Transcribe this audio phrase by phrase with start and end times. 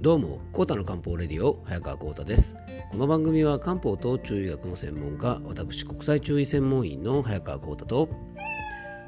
[0.00, 2.54] どうも、コータの漢方レディオ、早川コータです。
[2.92, 8.08] この番組は漢方と中医学の専門家、私、国際中医専門員の早川コータと、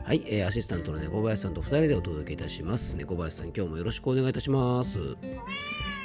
[0.03, 2.97] はい、えー、アシスタントの猫林さんと2人でお届けいたします。
[2.97, 4.99] 猫林さん、今日もよろしくお願いいたします。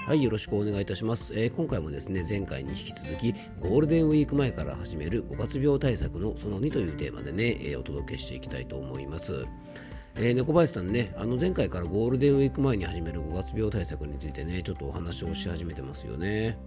[0.05, 9.47] はい、よろしくお願いいたします、えー、今回もですね、前回に引き続き、ゴールデンウィーク前から始める5月病対策のその2というテーマでね、えー、お届けしていきたいと思います。
[10.17, 16.57] えー、猫林さんね、あの前回からゴールデンウィーク前に始める5月病対策についてね、ちょっとお話をし始めてますよね。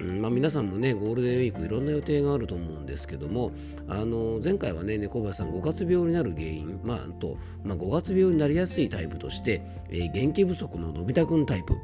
[0.00, 3.52] うんまあ、皆さんもね、ゴールデンウィークいろんな予定があると思うんですけども、
[3.88, 11.76] あの前回はね、猫林さん、5月病になる原因、まあ、とまあ、5月病になりやすいタイプとして、えー、元気不足ののび太くんタイプ。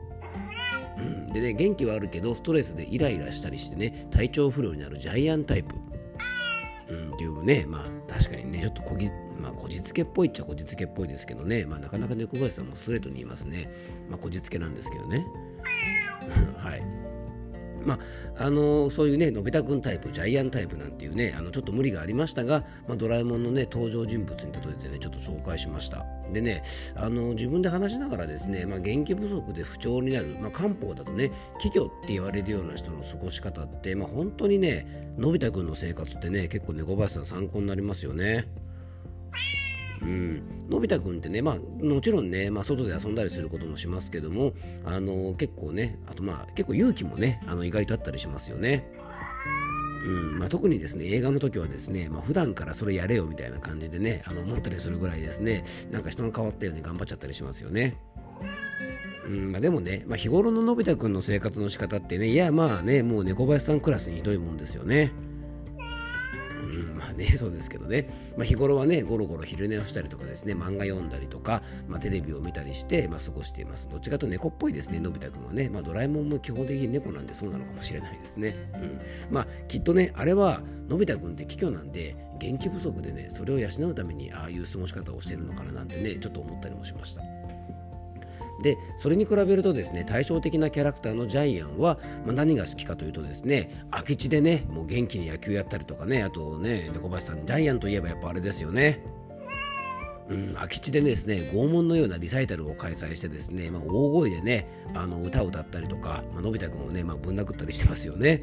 [0.99, 5.77] うん、でね、元気はあるけど、ストレスでイライラしたりしてね、体調不良になるジャイアンタイプ。
[6.89, 9.09] うん、っていうね、まあ確かにね、ちょっとこぎ
[9.45, 13.71] まあ、こじつけっぽいっちゃこじつけっぽいですけどね、まあ、なかなか猫林さんもストレートに言いますね。
[14.09, 15.27] まあ、こじつけなんですけどね。
[16.57, 16.83] はい。
[17.85, 17.99] ま
[18.39, 26.07] あ、あのー、そういうね、のび太くんタイプ、ジャイアンタイプなんていうね、あのちょっと無理がありましたが、まあ、ドラえもんのね、登場人物に例えてね、ちょっと紹介しました。
[26.33, 26.63] でね、
[26.95, 38.47] あのー、自分で話しながらですね、まあ、元気不足で不調になる、まあ、漢方だとね、気虚って言われるような人の過ごし方って、まあ、本当にね、のび太くんの生活ってね、結構猫林さん参考になりますよね。
[40.05, 44.53] うん、のび太くんってね、まあ、もちろんね、まあ、外で遊んだりすることもしますけども、
[44.85, 48.87] あの結構ね、あとまあ、結構勇気もね、あの意外とあったりしますよね。
[50.05, 57.97] うんまあ、特にですね映画の時はですね、まあ、普段からそれやれよみたいな感じでねあの思ったりするぐらいですねなんか人が変わったように頑張っちゃったりしますよね。
[59.27, 65.13] うんまあ、でもね、まあ、日頃ののび太くんの生活の仕方ってねいやまあねもう猫林さんクラスにひどいもんですよね。
[67.15, 73.89] ね、 そうですけどね、まあ、日頃はね、ゴロゴロ昼寝をしたりとかですね、漫画読んだりとか、まあ、テレビを見たりして、まあ、過ごしています。
[73.91, 75.69] どっちかと猫っぽいですね、のび太くんはね。
[75.69, 78.55] まあ、ドラえもんも基本的に猫なんでそうなのかもしれないですね。
[78.75, 78.99] うん。
[79.31, 87.34] まあ、きっとね、あれは、のび太くんって気虚なんで、元気不足でね、それを養うために、ああいう過ごし方をしてるのかななんてね、ちょっと思ったりもしました。
[88.63, 99.03] でそれに比べるとですね対照的なキャラクターのジャイアンは、まあ、何が好きかというとですね空き地でねもう元気に野球やったりとかねあとね猫橋さんジャイアンといえばやっぱあれですよね
[100.29, 108.43] うん、空き地でですね拷問のようなリサイタルを開催してですね、まあ、大声でねあの歌を歌ったりとか、まあのび太くんをね、まあ、ぶん殴ったりしてますよね。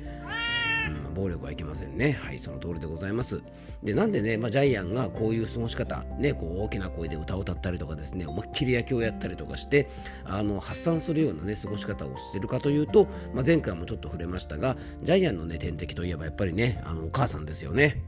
[1.21, 2.13] 暴力はいけませんね。
[2.13, 3.41] はい、その通りでございます。
[3.83, 9.87] で、なんでね、まあ、ジャイアンがこういう過ごし方、ね、こう大きな声で歌を歌ったりとかですね、思いっきり野球をやったりとかして、
[10.25, 18.01] あの発散するようなね、過ごし方をしてるかというと、まあ、前回もちょっと触れましたが、ジャイアンのね、天敵といえばやっぱりね、あのお母さんですよね。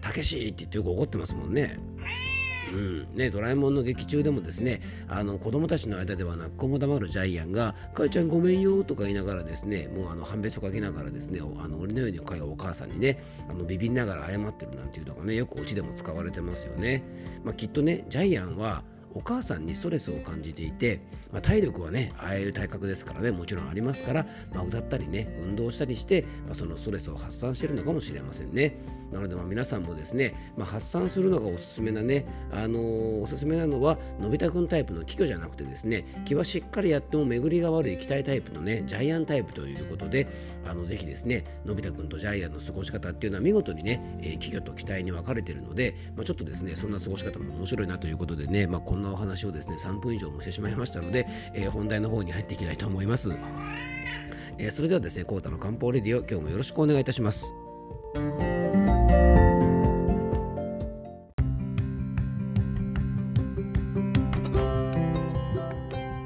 [0.00, 1.78] たけしって言ってよく怒ってますもんね。
[2.72, 3.16] うん。
[3.16, 17.02] ね、ドラえもんの劇中でもですねあの子供たちの間では泣く子も黙るジャイアンが「母ちゃんごめんよ」とか言いながらですねもうあの判別をかけながらですねあの俺のようにお母さんにねあのビビりながら謝ってるなんていうのがねよくオチでも使われてますよね、
[17.44, 18.82] まあ、きっとねジャイアンは
[19.14, 21.00] お母さんにストレスを感じていて、
[21.32, 28.78] まあ、体力はねああいう体格ですからねもちろんありますから、まあ、歌ったりね運動したりして、まあ、そのストレスを発散してるのかもしれませんね。
[29.12, 40.28] なのでま皆さんもですね、ま、発散するのがおすすめなね、あのー、おすすめなのはのび太くんタイプの気虚じゃなくてですね気はしっかりやっても巡りが悪い気体タイプのねジャイアンタイプということで
[40.66, 53.30] あのぜひですねのび太くんとジャイアンの過ごし方っていうのは見事にね、えー、気虚と気体に分かれてるので、ま、ちょっとですねそんな過ごし方も面白いなということでね、まあ、こんなお話をですね3分以上もしてしまいましたので、えー、本題の方に入っていきたいと思います、
[54.58, 57.54] えー、それではですねコータの漢方レディオ今日もよろしくお願いいたします
[58.14, 58.24] とい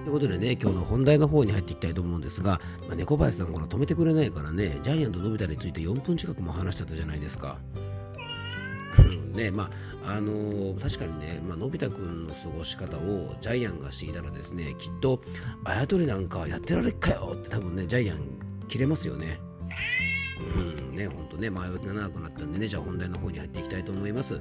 [0.09, 7.57] うことでね、今日の本題の方に入っていきたいと思うんですが、まあ、猫林さん、これ止めてくれないからね、ジャイアントのび太について4分近くも話しちゃったじゃないですか。
[9.33, 9.71] ねま
[10.05, 15.21] ああのー、確かにね、まあのび太くんの過ごし方をジャイアンがしていたらですねきっと
[15.65, 18.19] あやとりなんかやってられっかよって多分ねジャイアン
[18.69, 19.41] 切れますよね。
[20.57, 24.41] うんね、ほんとね、前置きが長くなったんでね、じゃあ本題の方に入っていきたいと思います。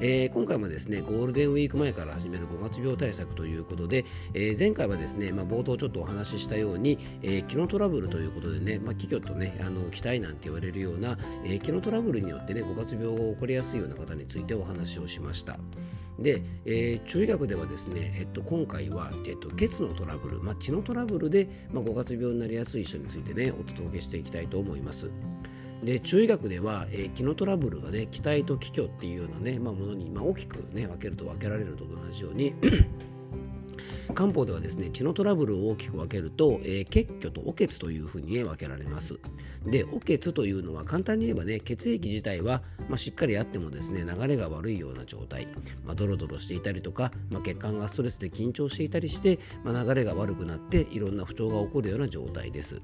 [0.00, 4.04] えー、今回もですね、ゴールデンウィーク前から始める5月病対策ということで、
[4.34, 15.58] えー、前回はですね、まあ、冒頭ちょっとお話ししたように、えー、気のトラブルということでね、まあ、気虚とね、あの、気体なんて言われるような、えー、気のトラブルによってね、5月病が起こりやすいような方についてお話をしました。
[16.18, 25.10] で、えー、中医学ではですね、えっと、今回は、えっと、血のトラブル、まあ、血のトラブルで、まあ、5月病になりやすい人についてね、お届けしていきたいと思います。
[25.82, 32.54] で中医学では、えー、気のトラブルがね気体と気虚っていうようなね、まあ、ものに、まあ、大きくね分けると分けられるのと同じように
[34.14, 39.18] 漢方ではですね血のトラブルを大きく分けると、えー、血虚とお血というふうに、ね、分けられます。
[39.66, 45.48] でお血というのは簡単に言えばね血液自体は、まあ、しっかりあってもですね流れが悪いような状態、
[45.84, 52.80] まあ、ドロドロしていたりとか、まあ、血管がストレスで緊張していたりして、まあ、流れが悪くなっていろんな不調が起こるような状態です。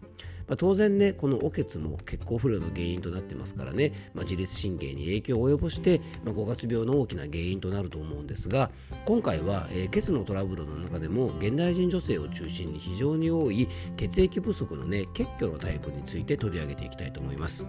[0.49, 8.71] まあ、当然ねこのおけつも血行不良の原因となってますからね、まあ、自律神経に影響を及ぼして、まあ、5月病の大きな原因となると思うんですが
[9.05, 17.67] 今回は、えー、血のトラブルの中でも現代人女性を中心に非常に多い血液不足のね血虚のタイプについて取り上げていきたいと思います。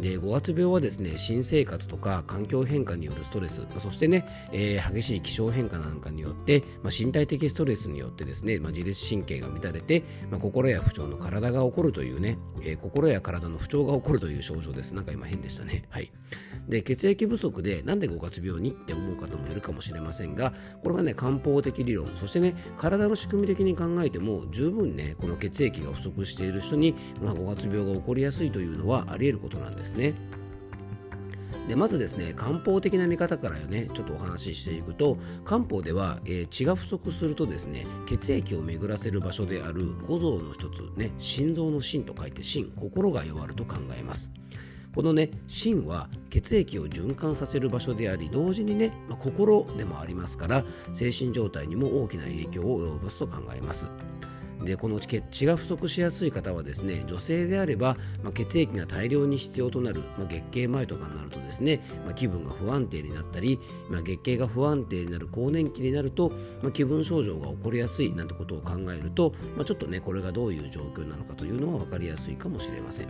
[0.00, 14.92] で5月病はですね新生活とか環境変化によるストレス、まあ、そしてね、えー、激しい気象変化なんかによって、まあ、身体的ストレスによってですね、まあ、自律神経が乱れて、まあ、心や不調の体が起こるというね、えー、心や体の不調が起こるという症状です。
[14.92, 15.84] なんか今変でしたね。
[15.90, 16.10] はい。
[16.68, 20.52] で血液不足でなんで5月病にって思う方もいるかもしれませんが
[20.82, 29.77] これはね漢方的理論そしてね体の仕組み的に考えても十分ねこの血液が不足している人に、まあ、5月病が起こりやすいというのはあり得ることなんです。
[29.78, 30.14] ですね。
[31.68, 44.32] でまずですね漢方的な見方からねちょっとお話ししていくと漢方では、えー、血が不足するとですね血液を巡らせる場所である五臓の一つね心臓の心と書いて心心が弱ると考えます
[44.94, 50.64] このね心は血液を循環させる場所であり同時にね、まあ、心でもありますから
[50.94, 53.86] 精神状態にも大きな影響を及ぼすと考えます
[54.64, 63.58] でこの血が不足しやすい方はですね女性であれば、まあ、血液が大量に必要となる、まあ、月経前とかになるとですね、まあ、気分が不安定になったり、
[63.88, 66.32] まあ、月経が不安定になる更年期になると、
[66.62, 73.08] まあ、気分症状が起こりやすいなんてことを考えると、まあ、ちょっとねこれがどういう状況なのかというのは分かりやすいかもしれません。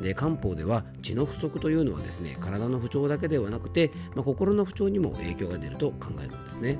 [0.00, 6.78] で漢方では血の不足というのはですね体の不調だけではなくて、まあ、心の不調にも影響が出ると考えるんですね。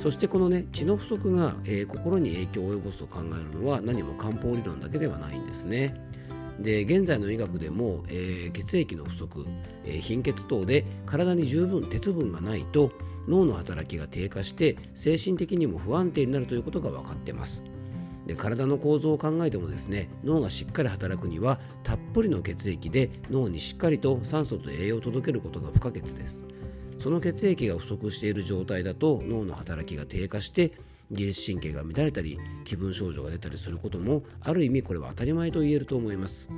[0.00, 5.94] そしてこのね血の不足が、えー、心に影響を及ぼすと考えるのは何も漢方理論だけではないんですね。
[6.58, 9.46] で現在の医学でも、えー、血液の不足、
[9.84, 12.92] えー、貧血等で体に十分鉄分がないと
[13.28, 17.64] 脳の働きが低下して精神的にも不安定になるということが分かってます
[18.26, 26.44] で体の構造を考えてもですね脳がしっかり働くにはたっぷりの血液で脳にしっかりと酸素と栄養を届けることが不可欠です
[27.00, 30.72] その血液が不足している状態だと脳の働きが低下して
[31.10, 36.50] 自律神経が乱れたり気分症状が出たりすることもある意味これは当たり前と言えると思います。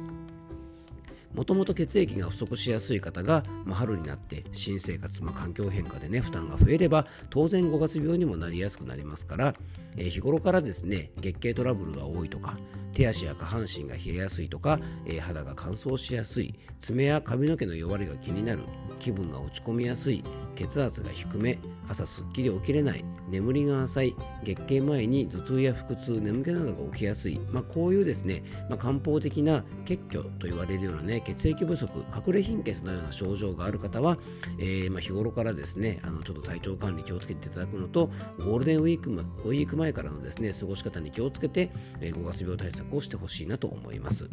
[1.34, 9.55] もともと血液が不足しやすい方が、まあ、春になって新生活、まあ、環境変化でね負担が増えれば当然5月病にもなりやすくなりますから、
[9.96, 12.58] えー、日頃からですね月経トラブルが多いとか
[12.94, 18.61] 手足や下半身が冷えやすいとか、えー、肌が乾燥しやすい爪や髪の毛の弱りが気になる
[19.00, 20.23] 気分が落ち込みやすい
[20.54, 21.58] 血圧が低め
[21.88, 34.19] 朝すっきり起きれない眠りが浅い月経前に頭痛や腹痛眠気などが起きやすい、まあ、こういうですね、まあ、漢方的な血虚と言われるようなね血液不足隠れ貧血のような症状がある方は、
[34.58, 41.70] えー、まあ、日頃からですねあのちょっと体調管理気をつけていただくのとゴールデンウィークウィーク前からのですね過ごし方に気をつけて、
[42.00, 44.28] えー、5月病対策をしてほしいなと思います。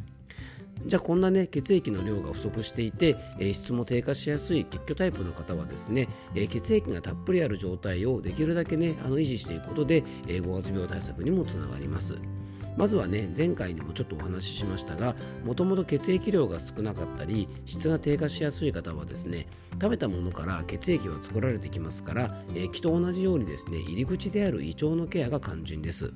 [0.86, 12.16] じゃあこんなね血液の量が不足していて、えー、質も低下しやすい血虚タイプの方はですね、えー、血液がたっぷりある状態をできるだけねあの維持していくことで、えー、5月病対策にもつながります。
[12.78, 15.14] まずはね前回にもちょっとお話ししましたが
[15.44, 26.14] もともと血液量が少なかったり質が低下しやすい方はですね食べたものから血液は作られてきますから、えー、気と同じようにですね入り口である胃腸のケアが肝心です。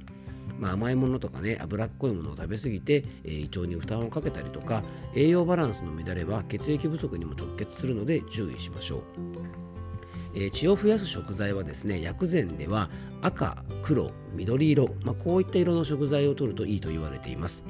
[0.59, 4.83] まあ、甘いものとかね脂っこいものを食べ過ぎて、えー、胃腸に負担をかけたりとか
[5.15, 9.01] 栄養バランスの乱れは血液不足にも直結するので注意しましょう。
[10.35, 12.89] え、血を増やす食材はですね薬膳では
[13.21, 17.65] 赤、黒、緑色、まあ、こういった色の食材を摂るといいと言われています。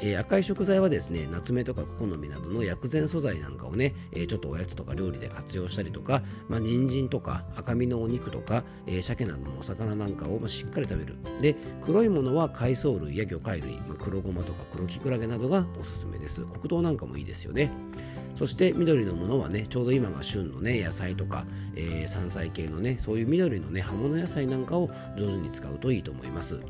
[0.00, 11.16] えー、赤い食材はですね夏目とかクコの実などの薬膳素材なんかをね、えー、ちょっとおやつとか料理で活用したりとか、まあ、人参とか赤身のお肉とか、えー、鮭などのお魚なんかを、しっかり食べる。
[11.40, 16.44] で黒いものは海藻類や魚介類、まあ、黒ごまとか黒きくらげなどがおすすめです。
[16.44, 17.70] 黒糖なんかもいいですよね。
[18.34, 26.60] そして緑のものはねちょうど今が旬のね野菜とか、えー、山菜系のねそういう緑のね葉物野菜なんかを上手に使うといいと思います。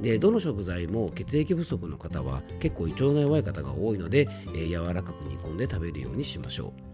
[0.00, 6.88] でどの食材も血液不足の方は結構胃腸の弱い方が多いので、えー、柔らかく煮込んで食べるようにしましょう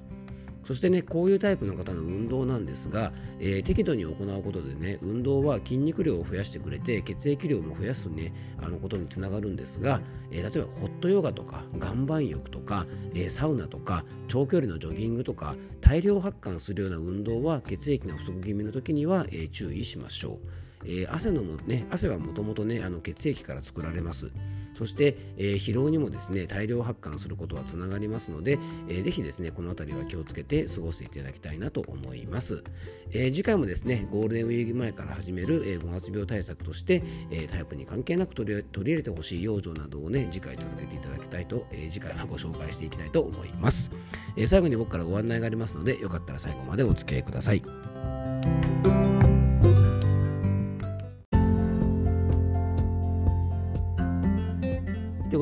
[0.65, 10.01] そしてねこういうタイプの方の運動なんですが、えー、適度に行うことでね運動は筋肉量を増やしてくれて血液量も増やすねあのことにつながるんですが、
[10.31, 20.74] えー、例えばホットヨガとか岩盤浴とか、えー、サウナとか長距離のジョギングとか大量発汗するような運動は血液が不足気味の時には、え注意しましょう。
[20.85, 24.31] えー、汗のもね汗はもともとねあの血液から作られます。
[24.75, 32.65] そして、えー、疲労にもですね大量発汗することはつながりますので、えー、ぜひですねこの辺りは気をつけて過ごしていただきたいなと思います、
[33.13, 43.93] えー、次回もですねゴールデンウィーク前から始める、えー、5月病対策として、えー、タイプに関係なく取り入れてほしい養生などをね次回続けていただきたいと、えー、次回はご紹介していきたいと思います、
[44.37, 47.84] えー、最後に僕からご案内がありますのでよかったら最後までお付き合いください。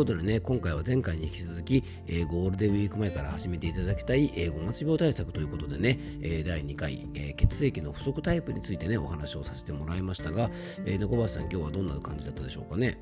[0.02, 10.50] ことでね、今回は前回に引き続き、えー、ゴールデンウィーク前から始めていただきたい、えー、5月病対策ということでね、えー、第2回、えー、血液の不足タイプについてね、お話をさせてもらいましたが、
[10.84, 12.98] えー、猫林さん、今日はどんな感じだったでしょうかね？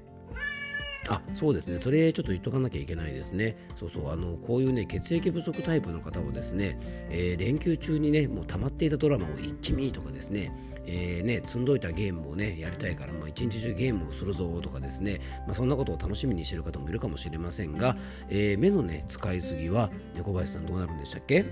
[1.12, 3.56] あそうですね、それちょっと言っとかなきゃいけないですね。
[3.74, 6.78] そうそう、あのこういうね、血液不足タイプの方はですね、
[7.10, 10.52] えー、連休中にね、もう溜まっていたドラマを一気見とかですね、
[10.86, 17.96] えー、ね、積んどいたゲームをね、やりたいから、まあ、一日中ゲームをするぞとかですね、まあ、そんなことを楽しみにしてる方もいるかもしれませんが、
[18.28, 21.44] えー、目のね、使いすぎは、猫林さんどうなるんでしたっけ？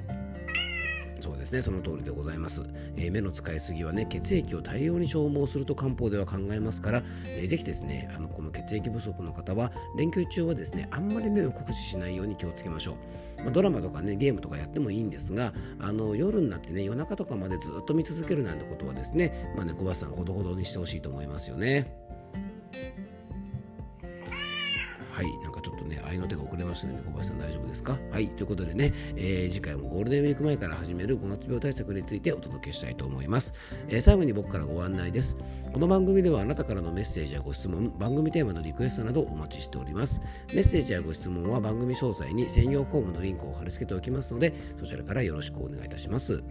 [1.20, 2.62] そうですね、その通りでございます。
[2.96, 12.96] えー、目の使いすぎはね、血液を大量に消耗すると漢方では考えますから、えー、ぜひですね、あのこの血液不足の方は、連休中はですね、あんまり目を酷使しないように気をつけましょ
[13.38, 13.42] う。
[13.42, 22.08] まあ、ドラマとかね、ゲームとかやってもいいんですが、あの夜になってね、夜中とかまでずっと見続けるなんてことはですね、まあね、小橋さん、ほどほどにしてほしいと思いますよね。
[25.18, 25.26] はい、
[25.58, 27.98] かちょっとね、愛の手が遅れましたね、小林さん大丈夫ですか？
[28.10, 33.54] はい、ということでね、えー、次回もゴールデンウィーク前から始める5月病対策についてお届けしたいと思います。
[33.88, 35.36] えー、最後に僕からご案内です。
[35.72, 40.20] この番組ではあなたからのメッセージやご質問、番組テーマのリクエストなどお待ちしております。
[40.54, 46.42] メッセージやご質問は番組詳細に専用フォームのリンクを貼り付けておきますので、そちらからよろしくお願いいたします。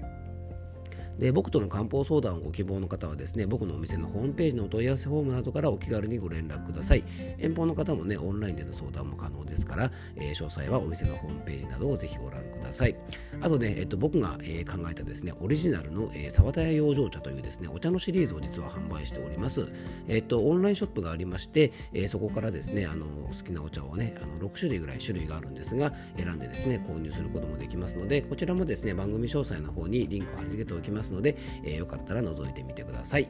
[1.18, 7.04] で僕との漢方相談をご希望の方はですね僕のお店のホームページのお問い合わせフォームなどからお気軽にご連絡ください。
[7.38, 12.96] 遠方の方もねオンラインでの相談も可能ですから、えー、詳細はお店のホームページなどをぜひご覧ください。
[13.42, 19.68] あとね、えっと、僕が、えー、考えたですねオリジナルの、えー、沢田屋養生茶というですねお茶のシリーズを実は販売しております。
[20.08, 31.07] えっとオンラインショップがありまして、え、そこからですねあの好きなお茶をねあの6種類ぐらい種類があるんですが選んでですね購入することもできますのでこちらもですね番組詳細の方にリンクを貼り付けておきます。
[31.08, 33.30] ますので、えー、よかったら覗いてみてください、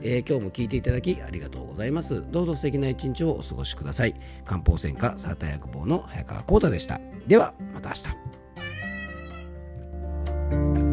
[0.00, 2.24] えー、今日も聞いていただきありがとうございます。
[2.30, 4.14] どうぞ素敵な一日をお過ごしください。
[4.44, 7.00] 漢方専科サーター薬房の早川浩太でした。
[7.26, 7.94] ではまた明
[10.80, 10.87] 日。